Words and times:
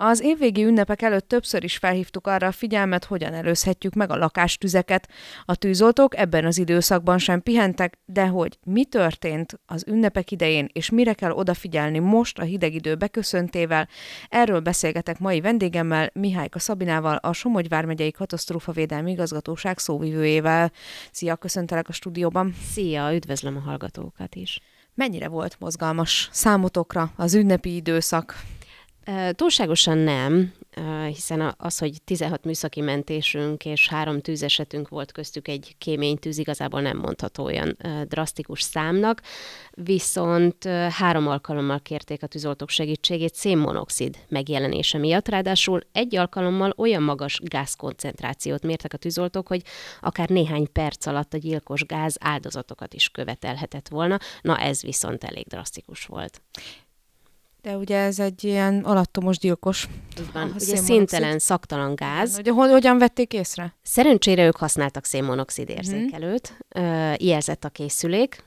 Az 0.00 0.20
évvégi 0.20 0.64
ünnepek 0.64 1.02
előtt 1.02 1.28
többször 1.28 1.64
is 1.64 1.76
felhívtuk 1.76 2.26
arra 2.26 2.46
a 2.46 2.52
figyelmet, 2.52 3.04
hogyan 3.04 3.34
előzhetjük 3.34 3.94
meg 3.94 4.10
a 4.10 4.16
lakástüzeket. 4.16 5.08
A 5.44 5.54
tűzoltók 5.54 6.16
ebben 6.16 6.44
az 6.44 6.58
időszakban 6.58 7.18
sem 7.18 7.42
pihentek, 7.42 7.98
de 8.04 8.26
hogy 8.26 8.58
mi 8.64 8.84
történt 8.84 9.60
az 9.66 9.84
ünnepek 9.86 10.30
idején, 10.30 10.68
és 10.72 10.90
mire 10.90 11.12
kell 11.12 11.30
odafigyelni 11.30 11.98
most 11.98 12.38
a 12.38 12.42
hideg 12.42 12.74
idő 12.74 12.94
beköszöntével, 12.94 13.88
erről 14.28 14.60
beszélgetek 14.60 15.18
mai 15.18 15.40
vendégemmel, 15.40 16.10
Mihályka 16.12 16.58
Szabinával, 16.58 17.16
a 17.16 17.32
Somogy 17.32 17.68
vármegyei 17.68 18.10
Katasztrófavédelmi 18.10 19.10
Igazgatóság 19.10 19.78
szóvivőjével. 19.78 20.72
Szia, 21.10 21.36
köszöntelek 21.36 21.88
a 21.88 21.92
stúdióban. 21.92 22.54
Szia, 22.72 23.14
üdvözlöm 23.14 23.56
a 23.56 23.60
hallgatókat 23.60 24.34
is. 24.34 24.60
Mennyire 24.94 25.28
volt 25.28 25.56
mozgalmas 25.58 26.28
számotokra 26.32 27.12
az 27.16 27.34
ünnepi 27.34 27.74
időszak? 27.74 28.34
Túlságosan 29.30 29.98
nem, 29.98 30.52
hiszen 31.06 31.54
az, 31.58 31.78
hogy 31.78 32.02
16 32.04 32.44
műszaki 32.44 32.80
mentésünk 32.80 33.64
és 33.64 33.88
három 33.88 34.20
tűzesetünk 34.20 34.88
volt 34.88 35.12
köztük 35.12 35.48
egy 35.48 35.74
kéménytűz, 35.78 36.38
igazából 36.38 36.80
nem 36.80 36.96
mondható 36.96 37.44
olyan 37.44 37.76
drasztikus 38.04 38.62
számnak, 38.62 39.22
viszont 39.70 40.64
három 40.90 41.28
alkalommal 41.28 41.80
kérték 41.80 42.22
a 42.22 42.26
tűzoltók 42.26 42.68
segítségét 42.68 43.34
szénmonoxid 43.34 44.16
megjelenése 44.28 44.98
miatt, 44.98 45.28
ráadásul 45.28 45.80
egy 45.92 46.16
alkalommal 46.16 46.74
olyan 46.76 47.02
magas 47.02 47.40
gázkoncentrációt 47.42 48.62
mértek 48.62 48.92
a 48.92 48.96
tűzoltók, 48.96 49.48
hogy 49.48 49.62
akár 50.00 50.28
néhány 50.28 50.72
perc 50.72 51.06
alatt 51.06 51.34
a 51.34 51.38
gyilkos 51.38 51.84
gáz 51.84 52.16
áldozatokat 52.20 52.94
is 52.94 53.08
követelhetett 53.08 53.88
volna, 53.88 54.18
na 54.40 54.58
ez 54.58 54.82
viszont 54.82 55.24
elég 55.24 55.46
drasztikus 55.46 56.06
volt. 56.06 56.42
De 57.68 57.76
ugye 57.76 57.96
ez 57.96 58.18
egy 58.18 58.44
ilyen 58.44 58.78
alattomos 58.84 59.38
gyilkos. 59.38 59.88
Így 60.20 60.32
van. 60.32 60.54
Ugye 60.54 60.76
szintelen, 60.76 61.38
szaktalan 61.38 61.94
gáz. 61.94 62.38
Ugye 62.38 62.50
hogyan 62.52 62.98
vették 62.98 63.32
észre? 63.32 63.74
Szerencsére 63.82 64.46
ők 64.46 64.56
használtak 64.56 65.04
szénmonoxid 65.04 65.68
érzékelőt, 65.68 66.58
mm. 66.78 67.12
jelzett 67.18 67.64
a 67.64 67.68
készülék, 67.68 68.44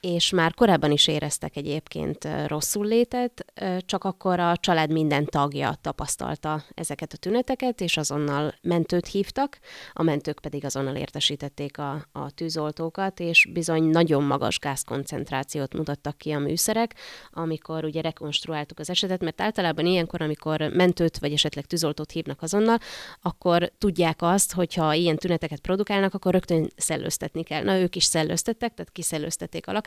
és 0.00 0.30
már 0.30 0.54
korábban 0.54 0.90
is 0.90 1.06
éreztek 1.06 1.56
egyébként 1.56 2.28
rosszul 2.46 2.86
létet, 2.86 3.44
csak 3.78 4.04
akkor 4.04 4.40
a 4.40 4.56
család 4.56 4.92
minden 4.92 5.24
tagja 5.24 5.74
tapasztalta 5.80 6.64
ezeket 6.74 7.12
a 7.12 7.16
tüneteket, 7.16 7.80
és 7.80 7.96
azonnal 7.96 8.54
mentőt 8.62 9.06
hívtak, 9.06 9.58
a 9.92 10.02
mentők 10.02 10.38
pedig 10.40 10.64
azonnal 10.64 10.96
értesítették 10.96 11.78
a, 11.78 12.06
a 12.12 12.30
tűzoltókat, 12.30 13.20
és 13.20 13.48
bizony 13.52 13.82
nagyon 13.82 14.22
magas 14.22 14.58
gázkoncentrációt 14.58 15.74
mutattak 15.74 16.18
ki 16.18 16.30
a 16.30 16.38
műszerek, 16.38 16.94
amikor 17.30 17.84
ugye 17.84 18.00
rekonstruáltuk 18.00 18.78
az 18.78 18.90
esetet, 18.90 19.20
mert 19.20 19.40
általában 19.40 19.86
ilyenkor, 19.86 20.22
amikor 20.22 20.60
mentőt 20.60 21.18
vagy 21.18 21.32
esetleg 21.32 21.64
tűzoltót 21.64 22.10
hívnak 22.10 22.42
azonnal, 22.42 22.78
akkor 23.22 23.72
tudják 23.78 24.22
azt, 24.22 24.52
hogyha 24.52 24.94
ilyen 24.94 25.16
tüneteket 25.16 25.60
produkálnak, 25.60 26.14
akkor 26.14 26.32
rögtön 26.32 26.70
szellőztetni 26.76 27.42
kell. 27.42 27.62
Na, 27.62 27.78
ők 27.78 27.96
is 27.96 28.04
szellőztettek, 28.04 28.74
tehát 28.74 28.92
kiszellőztették 28.92 29.66
a 29.66 29.72
lakást, 29.72 29.86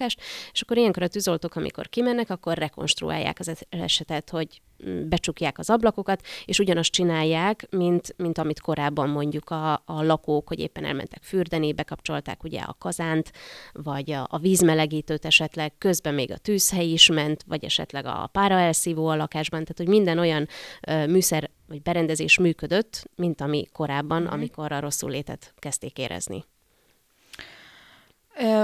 és 0.51 0.61
akkor 0.61 0.77
ilyenkor 0.77 1.03
a 1.03 1.07
tűzoltók, 1.07 1.55
amikor 1.55 1.89
kimennek, 1.89 2.29
akkor 2.29 2.57
rekonstruálják 2.57 3.39
az 3.39 3.65
esetet, 3.69 4.29
hogy 4.29 4.61
mm, 4.87 5.09
becsukják 5.09 5.59
az 5.59 5.69
ablakokat, 5.69 6.21
és 6.45 6.59
ugyanazt 6.59 6.91
csinálják, 6.91 7.67
mint, 7.69 8.13
mint 8.17 8.37
amit 8.37 8.59
korábban 8.61 9.09
mondjuk 9.09 9.49
a, 9.49 9.73
a 9.73 10.03
lakók, 10.03 10.47
hogy 10.47 10.59
éppen 10.59 10.85
elmentek 10.85 11.23
fürdeni, 11.23 11.73
bekapcsolták 11.73 12.43
ugye 12.43 12.59
a 12.59 12.75
kazánt, 12.79 13.31
vagy 13.73 14.11
a, 14.11 14.27
a 14.29 14.37
vízmelegítőt 14.37 15.25
esetleg, 15.25 15.73
közben 15.77 16.13
még 16.13 16.31
a 16.31 16.37
tűzhely 16.37 16.87
is 16.87 17.09
ment, 17.09 17.43
vagy 17.47 17.63
esetleg 17.63 18.05
a 18.05 18.29
pára 18.31 18.59
elszívó 18.59 19.07
a 19.07 19.15
lakásban, 19.15 19.61
tehát 19.61 19.77
hogy 19.77 19.87
minden 19.87 20.17
olyan 20.17 20.47
ö, 20.87 21.07
műszer 21.07 21.49
vagy 21.67 21.81
berendezés 21.81 22.37
működött, 22.37 23.09
mint 23.15 23.41
ami 23.41 23.67
korábban, 23.73 24.21
mm. 24.21 24.25
amikor 24.25 24.71
a 24.71 24.79
rosszul 24.79 25.09
létet 25.09 25.53
kezdték 25.59 25.97
érezni. 25.97 26.45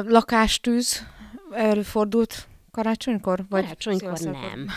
Lakástűz, 0.06 1.06
előfordult 1.52 2.48
karácsonykor? 2.72 3.46
Vagy 3.50 3.62
karácsonykor 3.62 4.20
nem. 4.20 4.68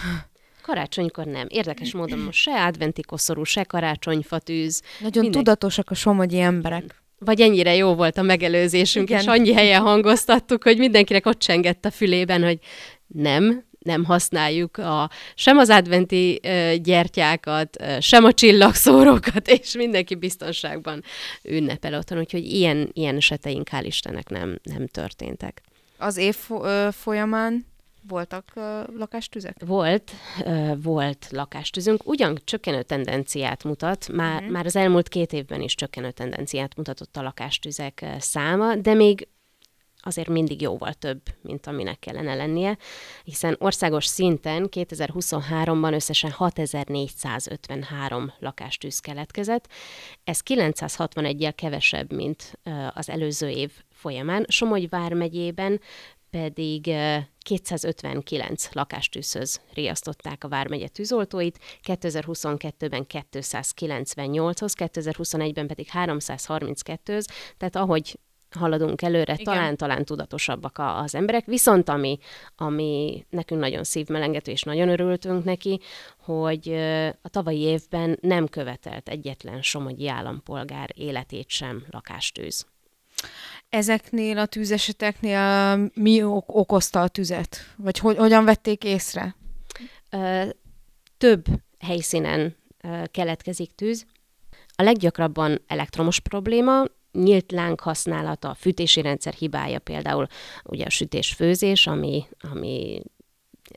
Karácsonykor 0.63 1.25
nem. 1.25 1.47
Érdekes 1.49 1.93
módon 1.93 2.19
most 2.19 2.39
se 2.39 2.65
adventi 2.65 3.03
koszorú, 3.03 3.45
se 3.45 3.65
karácsonyfatűz. 3.65 4.83
Nagyon 4.99 5.23
Mindenki... 5.23 5.37
tudatosak 5.37 5.91
a 5.91 5.95
somogyi 5.95 6.41
emberek. 6.41 7.03
Vagy 7.19 7.41
ennyire 7.41 7.75
jó 7.75 7.95
volt 7.95 8.19
a 8.19 8.23
megelőzésünk, 8.23 9.09
Igen. 9.09 9.21
és 9.21 9.27
annyi 9.27 9.53
helyen 9.53 9.81
hangoztattuk, 9.81 10.63
hogy 10.63 10.79
mindenkinek 10.79 11.27
ott 11.27 11.39
csengett 11.39 11.85
a 11.85 11.91
fülében, 11.91 12.43
hogy 12.43 12.59
nem, 13.07 13.65
nem 13.79 14.05
használjuk 14.05 14.77
a, 14.77 15.11
sem 15.35 15.59
az 15.59 15.69
adventi 15.69 16.41
uh, 16.43 16.75
gyertyákat, 16.75 17.77
uh, 17.81 17.99
sem 17.99 18.25
a 18.25 18.33
csillagszórókat, 18.33 19.49
és 19.61 19.73
mindenki 19.73 20.15
biztonságban 20.15 21.03
ünnepel 21.43 21.95
otthon, 21.95 22.19
úgyhogy 22.19 22.45
ilyen, 22.45 22.91
ilyen 22.93 23.17
eseteink 23.17 23.69
hál' 23.73 23.85
Istennek 23.85 24.29
nem, 24.29 24.59
nem 24.63 24.87
történtek. 24.87 25.63
Az 26.01 26.17
év 26.17 26.37
folyamán 26.91 27.67
voltak 28.09 28.53
lakástüzek? 28.97 29.57
Volt, 29.67 30.11
volt 30.83 31.27
lakástüzünk. 31.31 32.07
Ugyan 32.07 32.39
csökkenő 32.45 32.83
tendenciát 32.83 33.65
mutat, 33.65 34.09
már, 34.13 34.37
uh-huh. 34.37 34.51
már 34.51 34.67
az 34.67 34.77
elmúlt 34.77 35.09
két 35.09 35.33
évben 35.33 35.61
is 35.61 35.75
csökkenő 35.75 36.11
tendenciát 36.11 36.77
mutatott 36.77 37.17
a 37.17 37.23
lakástüzek 37.23 38.05
száma, 38.19 38.75
de 38.75 38.95
még 38.95 39.29
azért 40.03 40.29
mindig 40.29 40.61
jóval 40.61 40.93
több, 40.93 41.23
mint 41.43 41.67
aminek 41.67 41.99
kellene 41.99 42.35
lennie, 42.35 42.79
hiszen 43.25 43.57
országos 43.59 44.07
szinten 44.07 44.69
2023-ban 44.71 45.93
összesen 45.93 46.31
6453 46.31 48.33
lakástűz 48.39 48.99
keletkezett. 48.99 49.69
Ez 50.25 50.41
961-jel 50.45 51.53
kevesebb, 51.55 52.13
mint 52.13 52.59
az 52.95 53.09
előző 53.09 53.49
év 53.49 53.73
folyamán. 53.91 54.45
Somogy 54.49 54.89
vármegyében 54.89 55.81
pedig 56.31 56.91
259 57.39 58.69
lakástűzhöz 58.73 59.61
riasztották 59.75 60.45
a 60.45 60.49
Vármegye 60.49 60.89
tűzoltóit, 60.89 61.59
2022-ben 61.87 63.07
298-hoz, 63.09 64.75
2021-ben 64.77 65.67
pedig 65.67 65.89
332-hoz, 65.93 67.25
tehát 67.57 67.77
ahogy 67.77 68.19
haladunk 68.59 69.03
előre, 69.03 69.33
Igen. 69.33 69.45
talán-talán 69.45 70.05
tudatosabbak 70.05 70.79
az 70.79 71.15
emberek, 71.15 71.47
viszont 71.47 71.89
ami, 71.89 72.19
ami 72.57 73.25
nekünk 73.31 73.61
nagyon 73.61 73.85
szívmelengető, 73.85 74.53
és 74.53 74.63
nagyon 74.63 74.89
örültünk 74.89 75.45
neki, 75.45 75.81
hogy 76.19 76.69
a 77.23 77.29
tavalyi 77.29 77.61
évben 77.61 78.19
nem 78.21 78.49
követelt 78.49 79.09
egyetlen 79.09 79.63
somogyi 79.63 80.09
állampolgár 80.09 80.91
életét 80.95 81.49
sem 81.49 81.85
lakástűz. 81.91 82.67
Ezeknél 83.69 84.39
a 84.39 84.47
tűzeseteknél 84.47 85.77
mi 85.95 86.23
ok- 86.23 86.49
okozta 86.49 87.01
a 87.03 87.09
tüzet? 87.09 87.57
Vagy 87.77 87.99
hogy, 87.99 88.17
hogyan 88.17 88.45
vették 88.45 88.85
észre? 88.85 89.37
Több 91.19 91.45
helyszínen 91.79 92.57
keletkezik 93.11 93.75
tűz. 93.75 94.07
A 94.77 94.83
leggyakrabban 94.83 95.63
elektromos 95.67 96.21
probléma, 96.21 96.85
nyílt 97.13 97.53
láng 97.53 97.81
használata, 97.81 98.49
a 98.49 98.55
fűtési 98.55 99.01
rendszer 99.01 99.33
hibája 99.33 99.79
például 99.79 100.27
ugye 100.65 100.85
a 100.85 100.91
sütés-főzés, 100.91 101.87
ami, 101.87 102.27
ami 102.53 103.03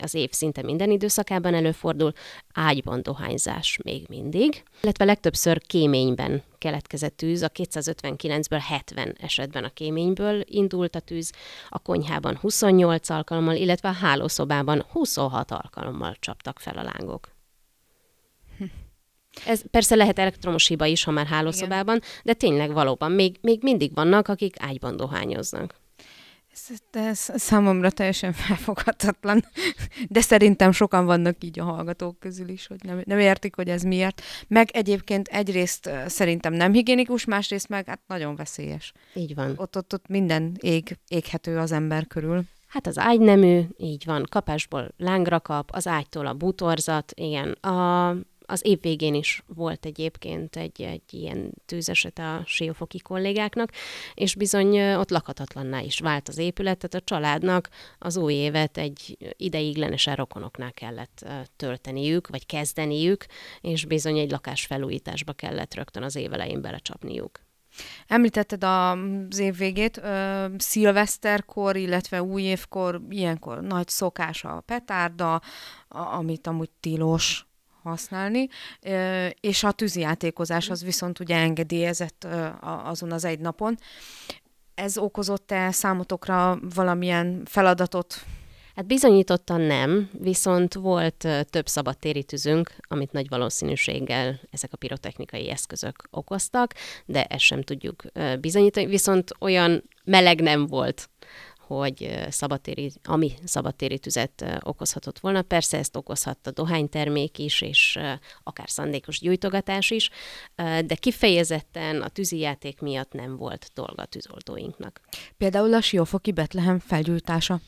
az 0.02 0.14
év 0.14 0.32
szinte 0.32 0.62
minden 0.62 0.92
időszakában 0.92 1.54
előfordul, 1.54 2.14
ágyban 2.54 3.02
dohányzás 3.02 3.80
még 3.84 4.06
mindig, 4.10 4.64
illetve 4.82 5.06
legtöbbször 5.06 5.62
kéményben 5.62 6.44
keletkezett 6.58 7.18
tűz, 7.18 7.42
a 7.42 7.50
259-ből 7.50 8.62
70 8.68 9.16
esetben 9.20 9.64
a 9.64 9.70
kéményből 9.70 10.42
indult 10.46 10.96
a 10.96 11.00
tűz, 11.00 11.32
a 11.70 11.80
konyhában 11.80 12.38
28 12.38 13.10
alkalommal, 13.10 13.56
illetve 13.56 13.90
a 13.90 13.92
hálószobában 13.92 14.86
26 14.92 15.52
alkalommal 15.52 16.16
csaptak 16.20 16.60
fel 16.60 16.78
a 16.78 16.84
lángok. 16.84 17.33
Ez 19.46 19.62
persze 19.72 19.96
lehet 19.96 20.20
elektromos 20.20 20.68
hiba 20.68 20.86
is, 20.86 21.04
ha 21.04 21.12
már 21.12 21.26
hálószobában, 21.26 21.96
Igen. 21.96 22.10
de 22.24 22.34
tényleg 22.34 22.74
valóban 22.74 23.12
még, 23.12 23.38
még 23.42 23.64
mindig 23.64 23.94
vannak, 23.94 24.28
akik 24.28 24.56
ágyban 24.60 24.96
dohányoznak. 24.98 25.82
Ez, 26.54 26.78
ez 26.92 27.42
számomra 27.42 27.90
teljesen 27.90 28.34
felfoghatatlan, 28.34 29.46
de 30.08 30.22
szerintem 30.22 30.72
sokan 30.72 31.06
vannak 31.06 31.44
így 31.44 31.60
a 31.60 31.64
hallgatók 31.64 32.20
közül 32.20 32.50
is, 32.50 32.68
hogy 32.68 32.80
nem, 32.84 33.02
nem 33.06 33.20
értik, 33.20 33.56
hogy 33.56 33.70
ez 33.70 33.82
miért. 33.82 34.22
Meg 34.48 34.70
egyébként 34.72 35.28
egyrészt 35.28 35.90
szerintem 36.08 36.54
nem 36.54 36.74
higiénikus, 36.74 37.26
másrészt 37.26 37.70
meg 37.70 37.88
hát 37.88 38.02
nagyon 38.08 38.36
veszélyes. 38.36 38.94
Így 39.14 39.36
van. 39.36 39.54
Ott, 39.56 39.78
ott, 39.78 39.94
ott 39.94 40.08
minden 40.08 40.58
ég, 40.60 40.98
éghető 41.08 41.58
az 41.58 41.72
ember 41.72 42.08
körül. 42.08 42.44
Hát 42.68 42.88
az 42.88 42.98
ágynemű, 42.98 43.62
így 43.78 44.06
van, 44.06 44.26
kapásból 44.30 44.94
lángra 44.98 45.40
kap, 45.40 45.70
az 45.72 45.88
ágytól 45.88 46.26
a 46.26 46.34
bútorzat, 46.34 47.12
igen. 47.16 47.52
A, 47.52 48.16
az 48.54 48.66
év 48.66 48.82
végén 48.82 49.14
is 49.14 49.44
volt 49.48 49.86
egyébként 49.86 50.56
egy, 50.56 50.82
egy 50.82 51.14
ilyen 51.14 51.54
tűzeset 51.66 52.20
a 52.20 52.44
siófoki 52.46 53.00
kollégáknak, 53.00 53.72
és 54.14 54.36
bizony 54.36 54.94
ott 54.96 55.10
lakhatatlanná 55.10 55.80
is 55.80 56.00
vált 56.00 56.28
az 56.28 56.38
épület, 56.38 56.78
tehát 56.78 56.94
a 56.94 57.14
családnak 57.14 57.70
az 58.00 58.18
új 58.18 58.34
évet 58.34 58.78
egy 58.78 59.18
ideiglenesen 59.38 60.16
rokonoknál 60.16 60.74
kellett 60.74 61.26
tölteniük, 61.56 62.28
vagy 62.28 62.46
kezdeniük, 62.46 63.26
és 63.62 63.86
bizony 63.86 64.18
egy 64.18 64.32
lakás 64.32 64.66
felújításba 64.66 65.34
kellett 65.34 65.74
rögtön 65.74 66.04
az 66.04 66.16
évelején 66.16 66.62
belecsapniuk. 66.62 67.40
Említetted 68.08 68.64
az 68.64 69.40
év 69.40 69.58
végét, 69.58 69.98
ö, 69.98 70.46
szilveszterkor, 70.58 71.76
illetve 71.76 72.24
újévkor, 72.24 73.02
ilyenkor 73.10 73.62
nagy 73.62 73.88
szokás 73.88 74.44
a 74.44 74.64
petárda, 74.66 75.42
amit 75.88 76.48
amúgy 76.48 76.70
tilos 76.80 77.48
használni, 77.84 78.48
és 79.40 79.64
a 79.64 79.72
tűzijátékozás 79.72 80.70
az 80.70 80.84
viszont 80.84 81.20
ugye 81.20 81.36
engedélyezett 81.36 82.28
azon 82.62 83.12
az 83.12 83.26
egy 83.26 83.40
napon. 83.40 83.78
Ez 84.76 84.98
okozott-e 84.98 85.72
számotokra 85.72 86.60
valamilyen 86.76 87.42
feladatot? 87.46 88.26
Hát 88.76 88.86
bizonyítottan 88.86 89.62
nem, 89.62 90.10
viszont 90.20 90.74
volt 90.74 91.28
több 91.50 91.68
szabadtéri 91.68 92.24
tűzünk, 92.24 92.76
amit 92.88 93.12
nagy 93.12 93.30
valószínűséggel 93.30 94.40
ezek 94.52 94.74
a 94.74 94.78
pirotechnikai 94.78 95.50
eszközök 95.50 96.08
okoztak, 96.12 96.74
de 97.06 97.26
ezt 97.26 97.44
sem 97.44 97.62
tudjuk 97.62 98.04
bizonyítani, 98.40 98.86
viszont 98.86 99.32
olyan 99.40 99.84
meleg 100.04 100.42
nem 100.42 100.68
volt, 100.68 101.10
hogy 101.68 102.26
szabadtéri, 102.30 102.92
ami 103.04 103.32
szabadtéri 103.44 104.00
tüzet 104.00 104.60
okozhatott 104.62 105.20
volna. 105.20 105.42
Persze 105.42 105.78
ezt 105.78 105.96
okozhatta 105.96 106.52
dohánytermék 106.52 107.38
is, 107.40 107.62
és 107.62 108.00
akár 108.44 108.70
szándékos 108.70 109.20
gyújtogatás 109.20 109.92
is, 109.92 110.10
de 110.86 110.96
kifejezetten 110.96 112.02
a 112.02 112.08
tűzijáték 112.08 112.82
miatt 112.82 113.14
nem 113.14 113.38
volt 113.38 113.70
dolga 113.74 114.06
tűzoltóinknak. 114.06 115.02
Például 115.38 115.74
a 115.74 115.82
Siófoki 115.82 116.32
Betlehem 116.32 116.80
felgyújtása. 116.80 117.60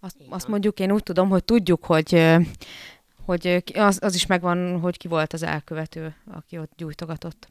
Azt, 0.00 0.16
azt 0.28 0.48
mondjuk, 0.48 0.80
én 0.80 0.92
úgy 0.92 1.02
tudom, 1.02 1.28
hogy 1.28 1.44
tudjuk, 1.44 1.84
hogy 1.84 2.36
hogy 3.24 3.62
az, 3.74 3.98
az 4.02 4.14
is 4.14 4.26
megvan, 4.26 4.80
hogy 4.80 4.96
ki 4.96 5.08
volt 5.08 5.32
az 5.32 5.42
elkövető, 5.42 6.14
aki 6.32 6.58
ott 6.58 6.72
gyújtogatott. 6.76 7.48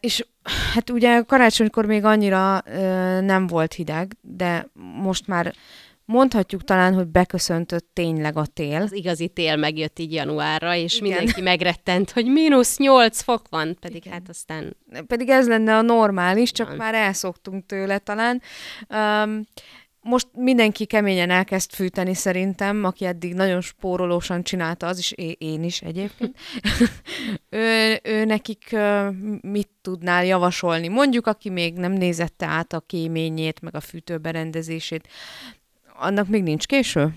És 0.00 0.26
hát 0.74 0.90
ugye 0.90 1.20
karácsonykor 1.20 1.86
még 1.86 2.04
annyira 2.04 2.62
nem 3.20 3.46
volt 3.46 3.72
hideg, 3.72 4.16
de 4.20 4.68
most 5.02 5.26
már 5.26 5.54
mondhatjuk 6.04 6.64
talán, 6.64 6.94
hogy 6.94 7.06
beköszöntött 7.06 7.88
tényleg 7.92 8.36
a 8.36 8.46
tél. 8.46 8.82
Az 8.82 8.92
igazi 8.92 9.28
tél 9.28 9.56
megjött 9.56 9.98
így 9.98 10.12
januárra, 10.12 10.74
és 10.74 10.96
Igen. 10.96 11.08
mindenki 11.08 11.40
megrettent, 11.40 12.10
hogy 12.10 12.26
mínusz 12.26 12.78
8 12.78 13.22
fok 13.22 13.42
van, 13.50 13.76
pedig 13.80 13.96
Igen. 13.96 14.12
hát 14.12 14.28
aztán... 14.28 14.76
Pedig 15.06 15.28
ez 15.28 15.48
lenne 15.48 15.76
a 15.76 15.82
normális, 15.82 16.52
csak 16.52 16.68
van. 16.68 16.76
már 16.76 16.94
elszoktunk 16.94 17.66
tőle 17.66 17.98
talán. 17.98 18.42
Um, 18.88 19.44
most 20.04 20.28
mindenki 20.32 20.86
keményen 20.86 21.30
elkezd 21.30 21.72
fűteni 21.72 22.14
szerintem, 22.14 22.84
aki 22.84 23.04
eddig 23.04 23.34
nagyon 23.34 23.60
spórolósan 23.60 24.42
csinálta, 24.42 24.86
az 24.86 24.98
is 24.98 25.12
én 25.38 25.62
is 25.62 25.82
egyébként. 25.82 26.36
ő, 27.48 27.98
ő 28.02 28.24
nekik 28.24 28.76
mit 29.40 29.68
tudnál 29.82 30.24
javasolni? 30.24 30.88
Mondjuk, 30.88 31.26
aki 31.26 31.50
még 31.50 31.74
nem 31.74 31.92
nézette 31.92 32.46
át 32.46 32.72
a 32.72 32.80
kéményét, 32.80 33.60
meg 33.60 33.74
a 33.74 33.80
fűtőberendezését, 33.80 35.08
annak 35.96 36.28
még 36.28 36.42
nincs 36.42 36.66
késő? 36.66 37.14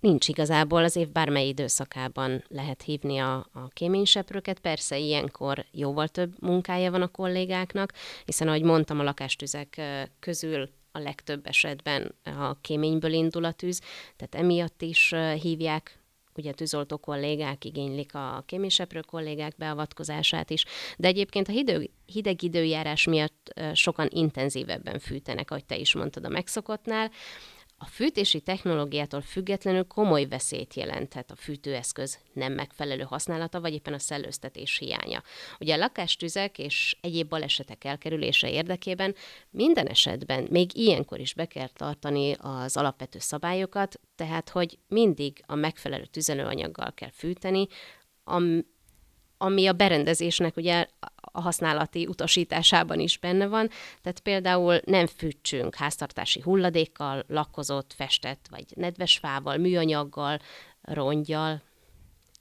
Nincs 0.00 0.28
igazából, 0.28 0.84
az 0.84 0.96
év 0.96 1.08
bármely 1.08 1.46
időszakában 1.46 2.44
lehet 2.48 2.82
hívni 2.82 3.18
a, 3.18 3.34
a 3.52 3.68
kéményseprőket. 3.68 4.58
Persze 4.58 4.98
ilyenkor 4.98 5.64
jóval 5.72 6.08
több 6.08 6.34
munkája 6.40 6.90
van 6.90 7.02
a 7.02 7.08
kollégáknak, 7.08 7.92
hiszen 8.24 8.48
ahogy 8.48 8.62
mondtam, 8.62 8.98
a 8.98 9.02
lakástüzek 9.02 9.80
közül 10.20 10.70
a 10.92 10.98
legtöbb 10.98 11.46
esetben 11.46 12.14
a 12.24 12.60
kéményből 12.60 13.12
indul 13.12 13.44
a 13.44 13.52
tűz, 13.52 13.80
tehát 14.16 14.34
emiatt 14.34 14.82
is 14.82 15.14
hívják 15.40 15.98
ugye 16.38 16.52
tűzoltó 16.52 16.96
kollégák 16.96 17.64
igénylik 17.64 18.14
a 18.14 18.42
kéményseprő 18.46 19.00
kollégák 19.00 19.54
beavatkozását 19.56 20.50
is, 20.50 20.64
de 20.96 21.08
egyébként 21.08 21.48
a 21.48 21.52
hideg, 21.52 21.90
hideg 22.06 22.42
időjárás 22.42 23.06
miatt 23.06 23.60
sokan 23.72 24.08
intenzívebben 24.10 24.98
fűtenek, 24.98 25.50
ahogy 25.50 25.64
te 25.64 25.76
is 25.76 25.94
mondtad 25.94 26.24
a 26.24 26.28
megszokottnál, 26.28 27.10
a 27.80 27.86
fűtési 27.86 28.40
technológiától 28.40 29.20
függetlenül 29.20 29.84
komoly 29.84 30.26
veszélyt 30.26 30.74
jelenthet 30.74 31.30
a 31.30 31.36
fűtőeszköz 31.36 32.18
nem 32.32 32.52
megfelelő 32.52 33.02
használata, 33.02 33.60
vagy 33.60 33.72
éppen 33.72 33.92
a 33.92 33.98
szellőztetés 33.98 34.78
hiánya. 34.78 35.22
Ugye 35.60 35.74
a 35.74 35.78
lakástüzek 35.78 36.58
és 36.58 36.96
egyéb 37.00 37.28
balesetek 37.28 37.84
elkerülése 37.84 38.50
érdekében 38.50 39.14
minden 39.50 39.86
esetben 39.86 40.46
még 40.50 40.76
ilyenkor 40.76 41.20
is 41.20 41.34
be 41.34 41.46
kell 41.46 41.68
tartani 41.68 42.34
az 42.38 42.76
alapvető 42.76 43.18
szabályokat, 43.18 44.00
tehát 44.16 44.48
hogy 44.48 44.78
mindig 44.88 45.42
a 45.46 45.54
megfelelő 45.54 46.04
tüzelőanyaggal 46.04 46.94
kell 46.94 47.10
fűteni, 47.12 47.66
ami 49.38 49.66
a 49.66 49.72
berendezésnek 49.72 50.56
ugye 50.56 50.86
a 51.32 51.40
használati 51.40 52.06
utasításában 52.06 53.00
is 53.00 53.18
benne 53.18 53.46
van, 53.46 53.68
tehát 54.02 54.20
például 54.20 54.80
nem 54.84 55.06
fűtsünk 55.06 55.74
háztartási 55.74 56.40
hulladékkal, 56.40 57.24
lakkozott, 57.28 57.92
festett 57.96 58.46
vagy 58.50 58.64
nedves 58.74 59.18
fával, 59.18 59.56
műanyaggal, 59.56 60.38
rongyal, 60.82 61.62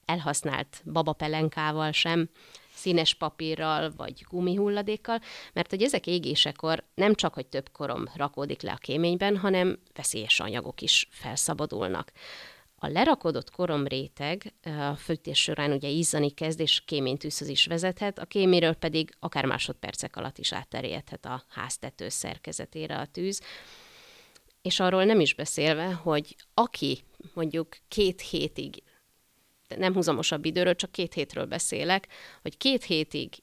elhasznált 0.05 0.81
babapelenkával 0.85 1.91
sem, 1.91 2.29
színes 2.73 3.13
papírral 3.13 3.91
vagy 3.97 4.25
gumihulladékkal, 4.29 5.19
mert 5.53 5.69
hogy 5.69 5.83
ezek 5.83 6.07
égésekor 6.07 6.83
nem 6.95 7.13
csak, 7.13 7.33
hogy 7.33 7.45
több 7.45 7.69
korom 7.71 8.03
rakódik 8.15 8.61
le 8.61 8.71
a 8.71 8.75
kéményben, 8.75 9.37
hanem 9.37 9.79
veszélyes 9.95 10.39
anyagok 10.39 10.81
is 10.81 11.07
felszabadulnak. 11.11 12.11
A 12.79 12.87
lerakodott 12.87 13.51
koromréteg 13.51 14.53
a 14.63 14.95
fűtés 14.95 15.41
során 15.41 15.71
ugye 15.71 15.87
izzani 15.87 16.29
kezd, 16.29 16.59
és 16.59 16.81
kéménytűzhöz 16.85 17.47
is 17.47 17.65
vezethet, 17.65 18.19
a 18.19 18.25
kéméről 18.25 18.73
pedig 18.73 19.15
akár 19.19 19.45
másodpercek 19.45 20.15
alatt 20.15 20.37
is 20.37 20.53
átterjedhet 20.53 21.25
a 21.25 21.43
háztető 21.49 22.09
szerkezetére 22.09 22.97
a 22.97 23.05
tűz. 23.05 23.41
És 24.61 24.79
arról 24.79 25.03
nem 25.03 25.19
is 25.19 25.33
beszélve, 25.33 25.93
hogy 25.93 26.35
aki 26.53 27.03
mondjuk 27.33 27.77
két 27.87 28.21
hétig, 28.21 28.83
nem 29.75 29.93
húzamosabb 29.93 30.45
időről, 30.45 30.75
csak 30.75 30.91
két 30.91 31.13
hétről 31.13 31.45
beszélek, 31.45 32.07
hogy 32.41 32.57
két 32.57 32.83
hétig 32.83 33.33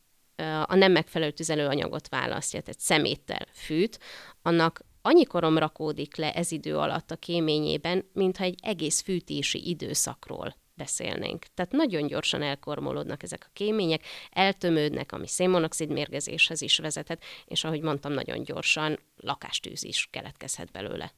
a 0.66 0.74
nem 0.74 0.92
megfelelő 0.92 1.30
tüzelőanyagot 1.30 2.08
választja, 2.08 2.60
tehát 2.60 2.80
szeméttel 2.80 3.46
fűt, 3.52 3.98
annak 4.42 4.80
annyi 5.06 5.24
korom 5.24 5.58
rakódik 5.58 6.16
le 6.16 6.32
ez 6.32 6.52
idő 6.52 6.76
alatt 6.76 7.10
a 7.10 7.16
kéményében, 7.16 8.04
mintha 8.12 8.44
egy 8.44 8.58
egész 8.62 9.02
fűtési 9.02 9.68
időszakról 9.68 10.56
beszélnénk. 10.74 11.46
Tehát 11.54 11.72
nagyon 11.72 12.06
gyorsan 12.06 12.42
elkormolódnak 12.42 13.22
ezek 13.22 13.44
a 13.46 13.50
kémények, 13.52 14.02
eltömődnek, 14.30 15.12
ami 15.12 15.26
szénmonoxid 15.26 15.90
mérgezéshez 15.92 16.60
is 16.60 16.78
vezethet, 16.78 17.22
és 17.44 17.64
ahogy 17.64 17.80
mondtam, 17.80 18.12
nagyon 18.12 18.42
gyorsan 18.42 18.98
lakástűz 19.16 19.84
is 19.84 20.08
keletkezhet 20.10 20.70
belőle. 20.70 21.12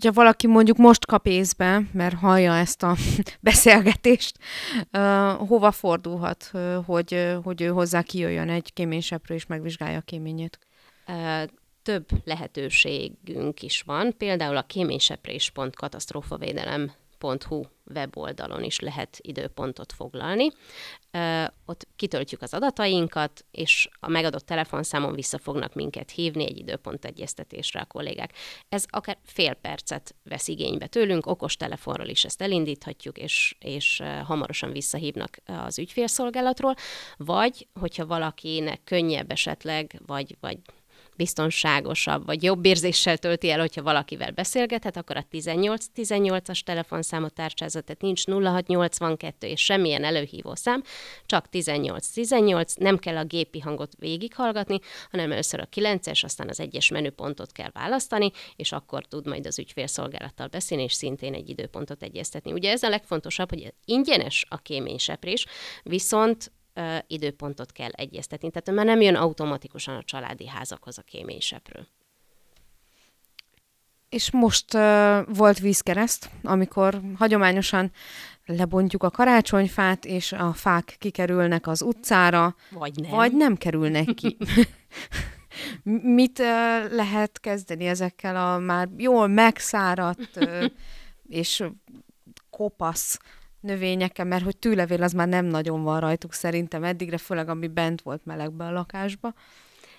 Ha 0.00 0.12
valaki 0.12 0.46
mondjuk 0.46 0.76
most 0.76 1.06
kap 1.06 1.26
észbe, 1.26 1.82
mert 1.92 2.14
hallja 2.14 2.56
ezt 2.56 2.82
a 2.82 2.96
beszélgetést, 3.40 4.38
uh, 4.92 5.48
hova 5.48 5.70
fordulhat, 5.70 6.52
hogy, 6.86 7.36
hogy 7.42 7.62
ő 7.62 7.68
hozzá 7.68 8.02
kijöjjön 8.02 8.50
egy 8.50 8.72
kéményseprő 8.72 9.34
és 9.34 9.46
megvizsgálja 9.46 9.98
a 9.98 10.00
kéményét? 10.00 10.58
Uh, 11.06 11.42
több 11.84 12.08
lehetőségünk 12.24 13.62
is 13.62 13.82
van, 13.82 14.16
például 14.16 14.56
a 14.56 14.62
kéményseprés.katasztrófavédelem.hu 14.62 17.62
weboldalon 17.94 18.62
is 18.62 18.80
lehet 18.80 19.18
időpontot 19.20 19.92
foglalni. 19.92 20.50
Ott 21.66 21.86
kitöltjük 21.96 22.42
az 22.42 22.54
adatainkat, 22.54 23.44
és 23.50 23.88
a 24.00 24.08
megadott 24.08 24.46
telefonszámon 24.46 25.14
vissza 25.14 25.38
fognak 25.38 25.74
minket 25.74 26.10
hívni 26.10 26.44
egy 26.44 26.58
időpont 26.58 27.04
egyeztetésre 27.04 27.80
a 27.80 27.84
kollégák. 27.84 28.32
Ez 28.68 28.84
akár 28.88 29.18
fél 29.24 29.54
percet 29.54 30.14
vesz 30.22 30.48
igénybe 30.48 30.86
tőlünk, 30.86 31.26
okos 31.26 31.56
telefonról 31.56 32.08
is 32.08 32.24
ezt 32.24 32.42
elindíthatjuk, 32.42 33.18
és, 33.18 33.56
és 33.58 34.02
hamarosan 34.24 34.72
visszahívnak 34.72 35.36
az 35.44 35.78
ügyfélszolgálatról, 35.78 36.74
vagy 37.16 37.68
hogyha 37.80 38.06
valakinek 38.06 38.84
könnyebb 38.84 39.30
esetleg, 39.30 40.00
vagy, 40.06 40.36
vagy 40.40 40.58
biztonságosabb, 41.16 42.26
vagy 42.26 42.42
jobb 42.42 42.64
érzéssel 42.64 43.18
tölti 43.18 43.50
el, 43.50 43.58
hogyha 43.58 43.82
valakivel 43.82 44.30
beszélgethet, 44.30 44.96
akkor 44.96 45.16
a 45.16 45.26
18-18-as 45.32 46.60
telefonszámot 46.60 47.34
tárcsázat, 47.34 47.84
tehát 47.84 48.02
nincs 48.02 48.26
0682 48.26 49.46
és 49.46 49.64
semmilyen 49.64 50.04
előhívó 50.04 50.54
szám, 50.54 50.82
csak 51.26 51.46
18-18, 51.52 52.78
nem 52.78 52.98
kell 52.98 53.16
a 53.16 53.24
gépi 53.24 53.60
hangot 53.60 53.92
végighallgatni, 53.98 54.78
hanem 55.10 55.32
először 55.32 55.60
a 55.60 55.68
9-es, 55.76 56.24
aztán 56.24 56.48
az 56.48 56.60
egyes 56.60 56.88
menüpontot 56.88 57.52
kell 57.52 57.70
választani, 57.72 58.30
és 58.56 58.72
akkor 58.72 59.04
tud 59.04 59.26
majd 59.26 59.46
az 59.46 59.58
ügyfélszolgálattal 59.58 60.46
beszélni, 60.46 60.82
és 60.82 60.92
szintén 60.92 61.34
egy 61.34 61.48
időpontot 61.48 62.02
egyeztetni. 62.02 62.52
Ugye 62.52 62.70
ez 62.70 62.82
a 62.82 62.88
legfontosabb, 62.88 63.50
hogy 63.50 63.74
ingyenes 63.84 64.46
a 64.48 64.56
kéményseprés, 64.56 65.46
viszont 65.82 66.52
ö, 66.74 66.96
időpontot 67.06 67.72
kell 67.72 67.90
egyeztetni. 67.90 68.50
Tehát 68.50 68.70
már 68.70 68.96
nem 68.96 69.00
jön 69.00 69.14
automatikusan 69.14 69.96
a 69.96 70.02
családi 70.02 70.46
házakhoz 70.48 70.98
a 70.98 71.02
kéményseprő. 71.02 71.86
És 74.14 74.30
most 74.30 74.74
uh, 74.74 75.36
volt 75.36 75.58
vízkereszt, 75.58 76.30
amikor 76.42 77.00
hagyományosan 77.16 77.92
lebontjuk 78.46 79.02
a 79.02 79.10
karácsonyfát, 79.10 80.04
és 80.04 80.32
a 80.32 80.52
fák 80.52 80.96
kikerülnek 80.98 81.66
az 81.66 81.82
utcára, 81.82 82.54
Vagy 82.70 82.94
nem. 82.96 83.10
vagy 83.10 83.32
nem 83.32 83.56
kerülnek 83.56 84.14
ki. 84.14 84.36
Mit 86.18 86.38
uh, 86.38 86.46
lehet 86.90 87.40
kezdeni 87.40 87.86
ezekkel 87.86 88.36
a 88.36 88.58
már 88.58 88.88
jól 88.96 89.26
megszáradt 89.26 90.36
uh, 90.36 90.64
és 91.28 91.64
kopasz 92.50 93.18
növényekkel, 93.64 94.24
mert 94.24 94.44
hogy 94.44 94.56
tűlevél 94.56 95.02
az 95.02 95.12
már 95.12 95.28
nem 95.28 95.44
nagyon 95.44 95.82
van 95.82 96.00
rajtuk 96.00 96.32
szerintem 96.32 96.84
eddigre, 96.84 97.18
főleg 97.18 97.48
ami 97.48 97.68
bent 97.68 98.02
volt 98.02 98.24
melegbe 98.24 98.64
a 98.64 98.72
lakásba. 98.72 99.34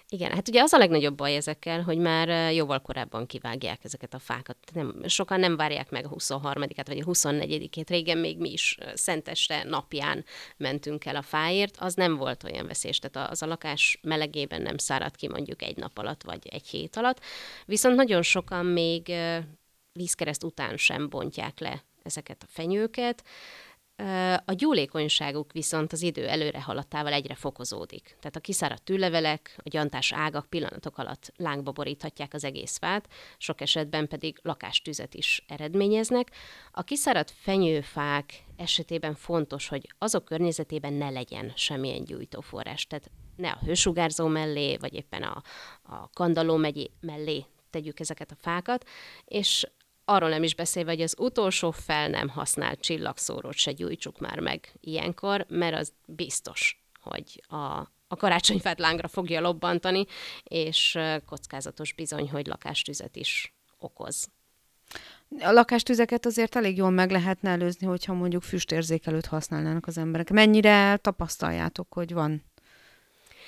Igen, 0.10 0.32
hát 0.32 0.48
ugye 0.48 0.62
az 0.62 0.74
a 0.74 0.78
legnagyobb 0.78 1.16
baj 1.16 1.36
ezekkel, 1.36 1.82
hogy 1.82 1.98
már 1.98 2.30
ö, 2.30 2.50
jóval 2.50 2.82
korábban 2.82 3.26
kivágják 3.26 3.84
ezeket 3.84 4.14
a 4.14 4.20
fákat. 4.20 4.58
Nem, 4.74 4.96
sokan 5.08 5.40
nem 5.40 5.56
várják 5.56 5.90
meg 5.90 6.06
a 6.06 6.10
23-át 6.10 6.88
vagy 6.88 7.00
a 7.00 7.06
24-ét. 7.06 7.90
Régen 7.90 8.18
még 8.18 8.40
mi 8.40 8.52
is 8.52 8.78
ö, 8.82 8.86
szenteste 8.94 9.64
napján 9.64 10.26
mentünk 10.58 11.06
el 11.06 11.16
a 11.16 11.22
fáért. 11.22 11.78
Az 11.80 11.94
nem 11.94 12.16
volt 12.16 12.44
olyan 12.44 12.68
veszélyes, 12.68 13.00
tehát 13.00 13.32
az 13.32 13.42
a 13.42 13.46
lakás 13.46 14.00
melegében 14.02 14.62
nem 14.62 14.78
száradt 14.78 15.16
ki 15.16 15.28
mondjuk 15.28 15.62
egy 15.62 15.78
nap 15.78 15.98
alatt 15.98 16.24
vagy 16.24 16.48
egy 16.50 16.68
hét 16.68 16.96
alatt. 16.96 17.20
Viszont 17.66 17.96
nagyon 17.96 18.22
sokan 18.22 18.66
még 18.66 19.10
ö, 19.10 19.38
vízkereszt 19.94 20.44
után 20.44 20.78
sem 20.78 21.10
bontják 21.10 21.60
le 21.60 21.84
ezeket 22.06 22.44
a 22.44 22.48
fenyőket. 22.50 23.24
A 24.46 24.54
gyúlékonyságuk 24.54 25.52
viszont 25.52 25.94
az 25.94 26.02
idő 26.02 26.28
előre 26.28 26.62
haladtával 26.62 27.14
egyre 27.14 27.36
fokozódik. 27.36 28.04
Tehát 28.20 28.36
a 28.36 28.40
kiszáradt 28.40 28.84
tűlevelek, 28.84 29.56
a 29.58 29.70
gyantás 29.70 30.14
ágak 30.14 30.46
pillanatok 30.50 30.98
alatt 30.98 31.32
lángba 31.36 31.72
boríthatják 31.72 32.34
az 32.34 32.44
egész 32.44 32.78
fát, 32.78 33.08
sok 33.38 33.62
esetben 33.62 34.08
pedig 34.08 34.40
lakástüzet 34.42 35.14
is 35.14 35.44
eredményeznek. 35.48 36.32
A 36.72 36.84
kiszáradt 36.84 37.32
fenyőfák 37.32 38.44
esetében 38.58 39.16
fontos, 39.16 39.68
hogy 39.68 39.94
azok 39.98 40.26
környezetében 40.26 40.94
ne 40.94 41.10
legyen 41.10 41.52
semmilyen 41.56 42.04
gyújtóforrás. 42.04 42.88
Tehát 42.88 43.12
ne 43.36 43.50
a 43.50 43.60
hősugárzó 43.66 44.28
mellé, 44.28 44.78
vagy 44.78 44.94
éppen 44.94 45.24
a, 45.24 45.42
a 45.84 46.10
kandaló 46.10 46.56
megyé 46.56 46.92
mellé 47.00 47.46
tegyük 47.70 48.00
ezeket 48.00 48.32
a 48.32 48.38
fákat, 48.40 48.90
és 49.26 49.68
arról 50.06 50.30
nem 50.30 50.44
is 50.44 50.56
beszélve, 50.56 50.92
hogy 50.92 51.02
az 51.02 51.16
utolsó 51.18 51.72
fel 51.72 52.10
nem 52.10 52.30
használt 52.30 52.80
csillagszórót 52.80 53.56
se 53.56 53.72
gyújtsuk 53.72 54.20
már 54.20 54.40
meg 54.40 54.74
ilyenkor, 54.80 55.46
mert 55.50 55.76
az 55.76 55.94
biztos, 56.06 56.84
hogy 57.02 57.44
a, 57.48 57.94
a 58.08 58.16
karácsonyfát 58.16 58.80
lángra 58.80 59.08
fogja 59.08 59.42
lobbantani, 59.42 60.06
és 60.44 60.98
kockázatos 61.26 61.94
bizony, 61.94 62.30
hogy 62.30 62.48
lakástüzet 62.48 63.16
is 63.16 63.54
okoz. 63.80 64.30
A 65.40 65.52
lakástüzeket 65.52 66.26
azért 66.26 66.56
elég 66.56 66.78
jól 66.78 66.90
meg 66.90 67.12
lehetne 67.12 67.50
előzni, 67.50 67.88
hogyha 67.88 68.14
mondjuk 68.14 68.44
füstérzékelőt 68.44 69.26
használnának 69.26 69.88
az 69.88 69.98
emberek. 69.98 70.30
Mennyire 70.30 70.98
tapasztaljátok, 70.98 71.94
hogy 71.94 72.14
van 72.14 72.44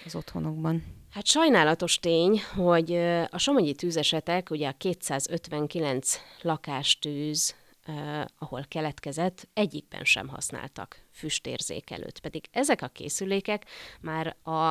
az 0.06 0.16
otthonokban? 0.16 0.84
Hát 1.10 1.25
sajnálatos 1.25 2.00
tény, 2.00 2.42
hogy 2.56 2.96
a 3.30 3.38
somogyi 3.38 3.74
tűzesetek, 3.74 4.50
ugye 4.50 4.68
a 4.68 4.74
259 4.77 6.20
lakástűz, 6.42 7.56
uh, 7.88 8.22
ahol 8.38 8.66
keletkezett, 8.68 9.48
egyikben 9.54 10.04
sem 10.04 10.27
használtak 10.27 11.06
füstérzékelőt. 11.12 12.20
Pedig 12.20 12.46
ezek 12.51 12.82
a 12.82 12.88
készülékek 12.88 13.66
már 14.01 14.36
a, 14.44 14.68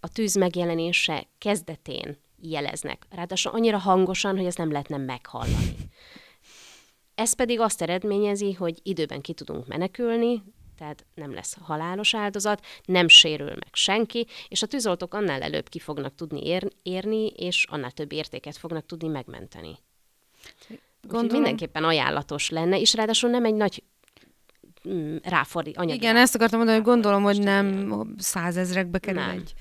a 0.00 0.08
tűz 0.12 0.34
megjelenése 0.34 1.26
kezdetén 1.38 2.18
jeleznek. 2.40 3.06
Ráadásul 3.10 3.52
annyira 3.52 3.78
hangosan, 3.78 4.36
hogy 4.36 4.46
ezt 4.46 4.58
nem 4.58 4.70
lehetne 4.70 4.96
meghallani. 4.96 5.76
Ez 7.14 7.32
pedig 7.32 7.60
azt 7.60 7.82
eredményezi, 7.82 8.52
hogy 8.52 8.80
időben 8.82 9.20
ki 9.20 9.32
tudunk 9.32 9.66
menekülni, 9.66 10.42
tehát 10.80 11.06
nem 11.14 11.34
lesz 11.34 11.56
halálos 11.60 12.14
áldozat, 12.14 12.66
nem 12.84 13.08
sérül 13.08 13.46
meg 13.46 13.68
senki, 13.72 14.26
és 14.48 14.62
a 14.62 14.66
tűzoltók 14.66 15.14
annál 15.14 15.42
előbb 15.42 15.68
ki 15.68 15.78
fognak 15.78 16.14
tudni 16.14 16.46
ér- 16.46 16.72
érni, 16.82 17.26
és 17.26 17.66
annál 17.70 17.90
több 17.90 18.12
értéket 18.12 18.56
fognak 18.56 18.86
tudni 18.86 19.08
megmenteni. 19.08 19.78
Úgyhogy 20.60 20.80
Gondolom- 21.02 21.32
mindenképpen 21.32 21.84
ajánlatos 21.84 22.50
lenne, 22.50 22.80
és 22.80 22.94
ráadásul 22.94 23.30
nem 23.30 23.44
egy 23.44 23.54
nagy 23.54 23.82
mm, 24.88 25.16
ráfordít, 25.22 25.76
anyagi 25.76 25.96
Igen, 25.98 26.16
ezt 26.16 26.34
akartam 26.34 26.58
mondani, 26.58 26.78
hogy 26.78 26.88
gondolom, 26.88 27.22
hogy 27.22 27.38
nem 27.42 27.94
százezrekbe 28.18 28.98
kerül 28.98 29.20
Nem. 29.20 29.30
egy, 29.30 29.54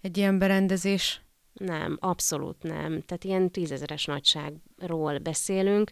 egy 0.00 0.16
ilyen 0.16 0.38
berendezés. 0.38 1.20
Nem, 1.54 1.96
abszolút 2.00 2.62
nem. 2.62 3.02
Tehát 3.06 3.24
ilyen 3.24 3.50
tízezeres 3.50 4.04
nagyságról 4.04 5.18
beszélünk. 5.18 5.90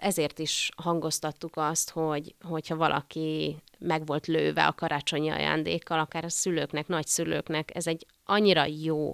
Ezért 0.00 0.38
is 0.38 0.70
hangoztattuk 0.76 1.56
azt, 1.56 1.90
hogy 1.90 2.34
hogyha 2.40 2.76
valaki 2.76 3.56
meg 3.78 4.06
volt 4.06 4.26
lőve 4.26 4.66
a 4.66 4.72
karácsonyi 4.72 5.28
ajándékkal, 5.28 5.98
akár 5.98 6.24
a 6.24 6.28
szülőknek, 6.28 6.86
nagyszülőknek, 6.86 7.70
ez 7.74 7.86
egy 7.86 8.06
annyira 8.24 8.64
jó 8.82 9.12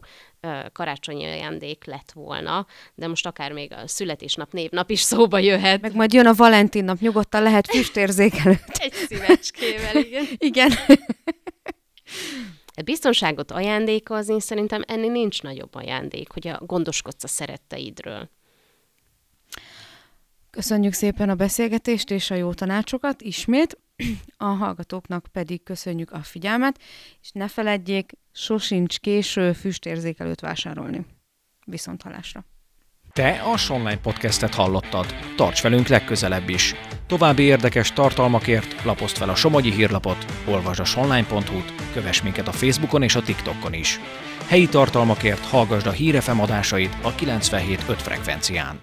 karácsonyi 0.73 1.25
ajándék 1.25 1.85
lett 1.85 2.13
volna, 2.13 2.67
de 2.95 3.09
most 3.09 3.27
akár 3.27 3.53
még 3.53 3.73
a 3.73 3.87
születésnap, 3.87 4.53
névnap 4.53 4.91
is 4.91 5.01
szóba 5.01 5.39
jöhet. 5.39 5.81
Meg 5.81 5.95
majd 5.95 6.13
jön 6.13 6.27
a 6.27 6.35
Valentin 6.35 6.85
nap, 6.85 6.99
nyugodtan 6.99 7.43
lehet 7.43 7.67
füstérzékelőt. 7.67 8.65
Egy 8.79 8.93
szívecskével, 8.93 9.97
igen. 9.97 10.25
Igen. 10.37 10.71
Biztonságot 12.85 13.51
ajándékozni 13.51 14.41
szerintem 14.41 14.83
ennél 14.87 15.11
nincs 15.11 15.43
nagyobb 15.43 15.75
ajándék, 15.75 16.33
hogy 16.33 16.49
a 16.49 16.61
gondoskodsz 16.67 17.25
a 17.25 17.29
szeretteidről. 17.29 18.31
Köszönjük 20.51 20.93
szépen 20.93 21.29
a 21.29 21.35
beszélgetést 21.35 22.11
és 22.11 22.31
a 22.31 22.35
jó 22.35 22.55
tanácsokat 22.55 23.23
ismét. 23.23 23.79
A 24.37 24.45
hallgatóknak 24.45 25.27
pedig 25.33 25.63
köszönjük 25.63 26.11
a 26.11 26.23
figyelmet, 26.23 26.81
és 27.21 27.31
ne 27.33 27.49
feledjék, 27.49 28.13
sosincs 28.33 28.99
késő 28.99 29.53
füstérzékelőt 29.53 30.41
vásárolni. 30.41 31.07
Viszont 31.65 32.03
halásra. 32.03 32.45
Te 33.15 33.31
a 33.53 33.57
Sonline 33.57 33.99
Podcastet 33.99 34.55
hallottad. 34.55 35.07
Tarts 35.37 35.63
velünk 35.63 35.87
legközelebb 35.89 36.49
is. 36.49 36.75
További 37.07 37.43
érdekes 37.43 37.93
tartalmakért 37.93 38.85
lapozd 38.85 39.17
fel 39.17 39.29
a 39.29 39.35
Somogyi 39.35 39.73
hírlapot, 39.73 40.27
olvasd 40.47 40.81
a 40.81 40.85
sonline.hu-t, 40.85 41.93
kövess 41.93 42.23
minket 42.23 42.49
a 42.49 42.53
Facebookon 42.53 43.03
és 43.03 43.15
a 43.15 43.23
TikTokon 43.23 43.73
is. 43.73 44.01
Helyi 44.47 44.69
tartalmakért 44.69 45.45
hallgasd 45.47 45.87
a 45.87 45.91
Hírefem 45.91 46.41
adásait 46.41 46.97
a 47.03 47.15
97.5 47.15 47.79
frekvencián. 47.97 48.83